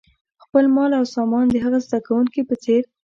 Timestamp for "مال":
0.75-0.91